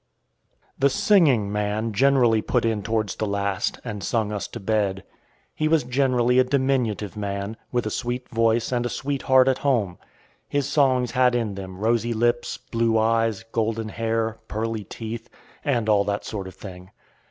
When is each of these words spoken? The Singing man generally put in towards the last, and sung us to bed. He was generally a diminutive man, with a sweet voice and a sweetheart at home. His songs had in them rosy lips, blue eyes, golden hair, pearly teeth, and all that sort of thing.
The 0.79 0.89
Singing 0.89 1.51
man 1.51 1.93
generally 1.93 2.41
put 2.41 2.65
in 2.65 2.81
towards 2.81 3.15
the 3.15 3.27
last, 3.27 3.79
and 3.85 4.03
sung 4.03 4.31
us 4.31 4.47
to 4.47 4.59
bed. 4.59 5.03
He 5.53 5.67
was 5.67 5.83
generally 5.83 6.39
a 6.39 6.43
diminutive 6.43 7.15
man, 7.15 7.55
with 7.71 7.85
a 7.85 7.91
sweet 7.91 8.27
voice 8.29 8.71
and 8.71 8.83
a 8.83 8.89
sweetheart 8.89 9.47
at 9.47 9.59
home. 9.59 9.99
His 10.49 10.67
songs 10.67 11.11
had 11.11 11.35
in 11.35 11.53
them 11.53 11.77
rosy 11.77 12.15
lips, 12.15 12.57
blue 12.57 12.97
eyes, 12.97 13.43
golden 13.51 13.89
hair, 13.89 14.39
pearly 14.47 14.85
teeth, 14.85 15.29
and 15.63 15.87
all 15.87 16.03
that 16.05 16.25
sort 16.25 16.47
of 16.47 16.55
thing. 16.55 16.89